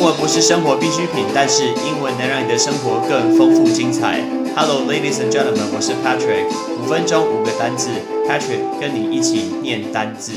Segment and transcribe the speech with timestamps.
[0.00, 4.22] 英文不是生活必需品，但是英文能让你的生活更丰富精彩。
[4.56, 6.46] Hello, ladies and gentlemen，我是 Patrick。
[6.80, 7.90] 五分钟五个单字
[8.26, 10.32] ，Patrick 跟你一起念单字。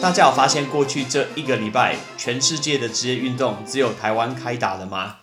[0.00, 5.16] 大家有发现过去这一个礼拜，全世界的职业运动只有台湾开打了吗？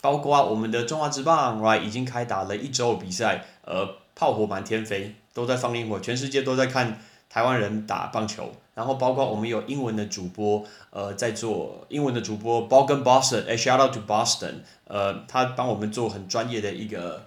[0.00, 7.00] 包括我们的中华职棒，right 已经开打了一周比赛，呃，炮火满天飞，都在放烟火，全世界都在看
[7.32, 8.52] 台湾人打棒球。
[8.74, 14.54] 然后包括我们有英文的主播，呃，在做英文的主播 b o g a n Boston，哎，shout out to Boston，
[14.86, 17.26] 呃，他帮我们做很专业的一个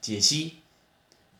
[0.00, 0.54] 解析。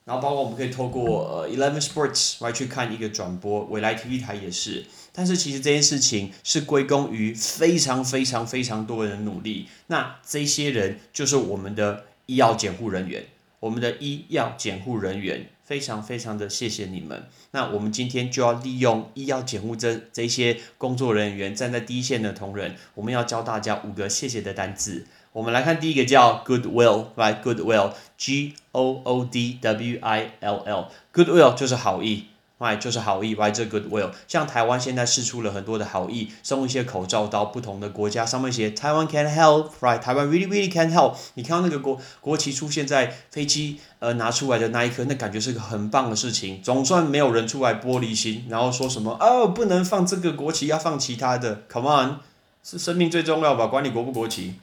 [0.05, 4.85] 然后包括我们可以透过呃 Eleven Sports 来去看一个转播，未来 TV 台也是。
[5.12, 9.69] 但是其实这件事情是归功于非常非常非常多人努力。
[9.87, 13.24] 那这些人就是我们的医药监护人员，
[13.59, 15.48] 我们的医药监护人员。
[15.66, 17.25] 非常非常的谢谢你们。
[17.51, 25.04] 那我们今天就要利用医药检护这这些工作人员站在第一线的同仁，我们要教大家五个谢谢的单词。
[25.32, 32.26] 我们来看第一个叫 goodwill，right？goodwill，G O O D W I L L，goodwill 就是好意。
[32.59, 39.98] Right 就是好意，right 这 goodwill，像台湾现在试出了很多的好意，送一些口罩到不同的国家，上面写台湾 can help，right？
[39.98, 41.15] 台湾 really really can help。
[41.35, 52.16] 你看到那个国国旗出现在飞机呃拿出来的那一刻，那感觉是个很棒的事情，总算没有人出来玻璃心，然后说什么哦不能放这个国旗，要放其他的，come on，
[52.65, 54.54] 是生命最重要吧，管你国不国旗。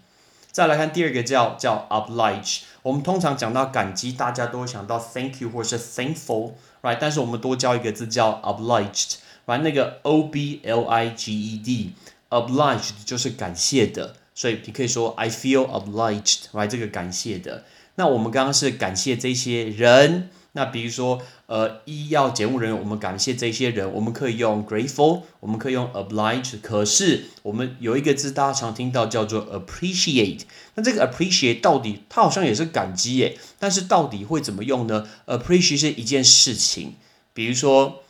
[0.54, 6.52] 再来看第二个叫叫 oblige，我们通常讲到感激，大家都会想到 thank you 或者是 thankful。
[6.84, 6.98] right？
[7.02, 9.62] 但是我们多教一个字叫 obliged，right？
[9.64, 16.68] 那个 o b l i g e d，obliged 就是感谢的，所以你可以说 I feel obliged，right？
[16.68, 17.64] 这个感谢的。
[17.96, 20.30] 那我们刚刚是感谢这些人。
[20.54, 26.62] 那比如说，呃，医药检护人员，我们感谢这些人，我们可以用 grateful，我们可以用 obliged。
[26.62, 30.42] 可是我们有一个字大家常听到叫做 appreciate。
[30.76, 36.94] 那这个 appreciate 到底它好像也是感激耶，但是到底会怎么用呢？appreciate 是一件事情，
[37.34, 38.03] 比如说。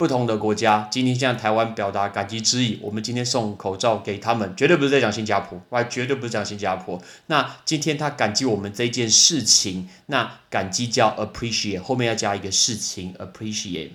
[0.00, 6.98] 不同的国家今天向台湾表达感激之意，我们今天送口罩给他们，绝对不是在讲新加坡，我绝对不是讲新加坡。
[7.26, 13.90] 那今天他感激我们这件事情，那感激叫 appreciate，后面要加一个事情 appreciate。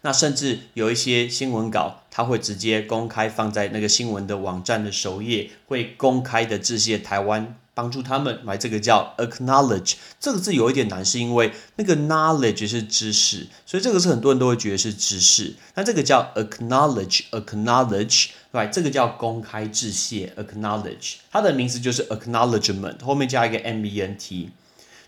[0.00, 7.54] 那甚至有一些新闻稿，他会直接公开放在那个新闻的网站的首页，会公开的致谢台湾。
[7.76, 15.54] 帮助他们买这个叫 acknowledge 这个字有一点难，是因为那个 knowledge 是知识，所以这个是很多人都会觉得是知识。
[15.74, 24.48] 那这个叫 acknowledge acknowledge，对，这个叫公开致谢 acknowledge，它的名词就是 acknowledgement，后面加一个 m e n t。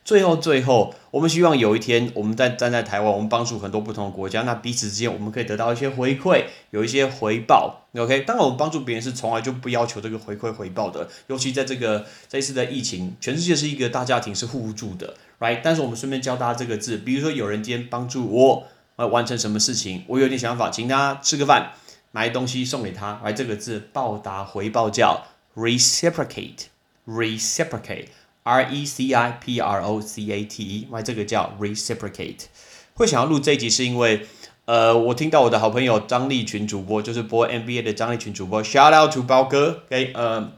[0.04, 7.82] 最后，最后，我们希望有一天，我们在站在台湾，我们帮助很多不同的国家，那彼此之间我们可以得到一些回馈，有一些回报。
[7.94, 15.60] OK，当然我们帮助别人是从来就不要求这个回馈回报的，尤其在这个这一次的疫情，全世界是一个大家庭是互助的，Right？
[15.62, 18.66] 但是我们顺便教大家这个字，比如说有人今天帮助我
[18.96, 21.72] 呃完成什么事情，我有点想法，请他吃个饭，
[22.12, 25.26] 买东西送给他，来这个字报答回报叫
[25.56, 28.06] reciprocate，reciprocate。
[28.48, 32.44] R E C I P R O C A T E，那这个叫 reciprocate。
[32.94, 34.26] 会想要录这一集是因为，
[34.64, 40.52] 呃，我听到我的好朋友张立群主播，就是播 NBA 的张立群主播，shout out to 包哥给呃，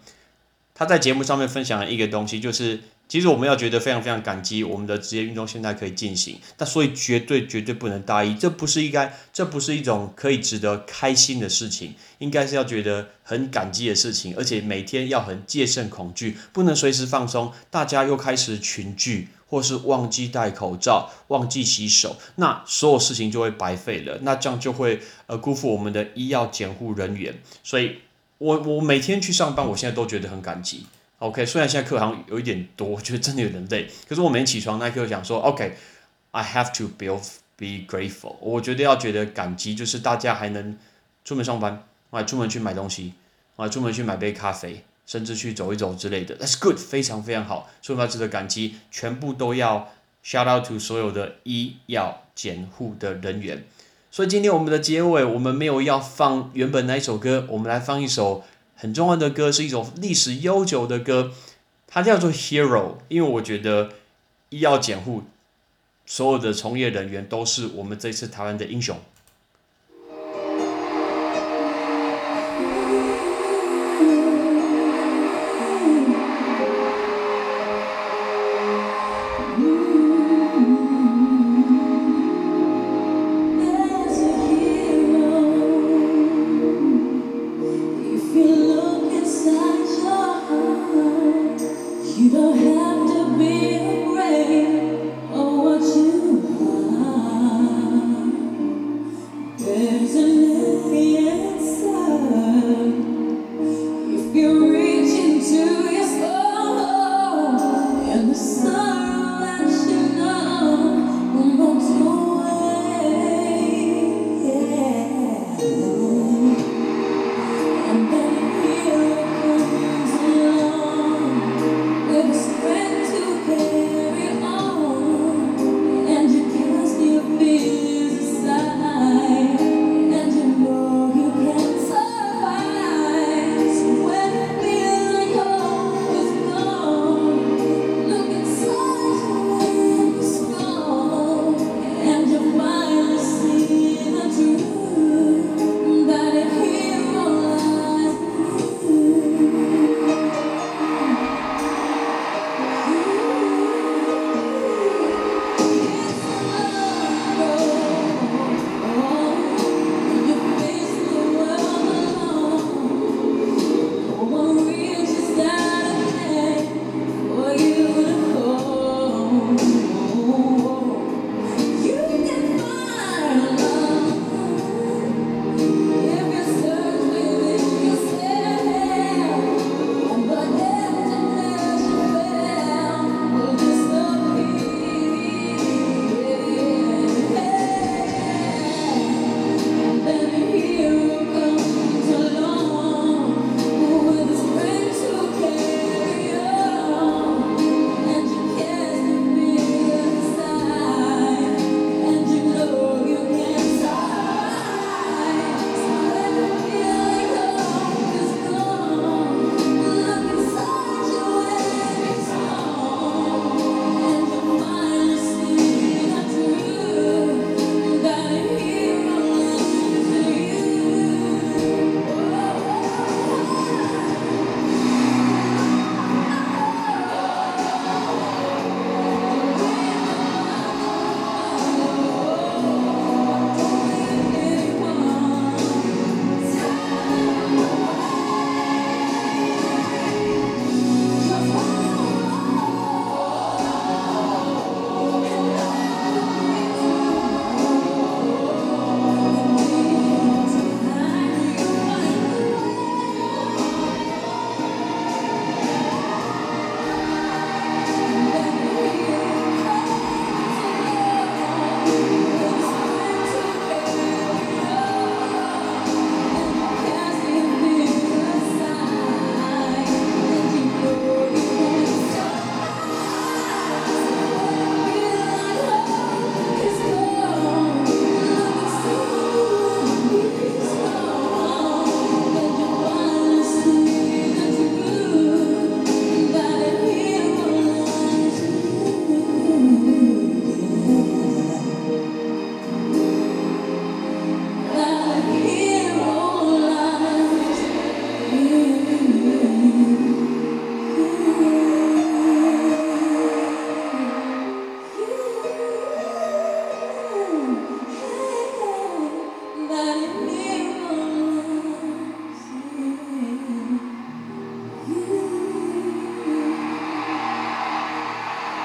[0.72, 2.80] 他在节目上面分享了一个东西，就是。
[3.10, 17.52] 其实我们要觉得非常非常感激我们的职业运动现在可以进行，但所以绝对绝对不能大意，这不是应该，这不是一种可以值得开心的事情，应该是要觉得很感激的事情，而且每天要很戒慎恐惧，不能随时放松。
[17.68, 27.34] 大家又开始群聚，或是忘记戴口罩、忘记洗手，那所有事情就会白费了，那这样就会呃辜负我们的医药监护人员。
[27.64, 27.96] 所以
[28.38, 30.86] 我我每天去上班，我现在都觉得很感激。
[31.20, 33.86] OK，虽然现在课堂有一点多，我 觉得真的有点累。
[34.08, 37.14] 可是我每天起床那一刻想说，OK，I have to be
[37.58, 38.36] be grateful。
[38.40, 40.78] 我觉得要觉得感激，就是大家还能
[41.22, 43.12] 出门上班，啊，出门去买东西，
[43.56, 46.38] 啊，出门去买杯咖啡，甚至去走一走之类的。
[46.38, 48.76] That's good，非常非常好，所以要值得感激。
[48.90, 49.92] 全部都要
[50.24, 53.66] shout out to 所有的医药监护的人员。
[54.10, 58.42] 所以今天我们的结尾，我们没有要放原本那一首歌，我们来放一首。
[58.80, 61.32] 很重要的歌是一首历史悠久的歌，
[61.86, 62.68] 它叫做《Hero》，
[63.08, 63.90] 因为我觉得
[64.48, 65.24] 医药监护
[66.06, 68.98] 所有的从业人员都是我们这次台湾的英雄。